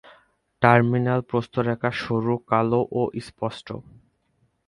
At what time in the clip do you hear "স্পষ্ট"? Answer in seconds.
3.27-3.67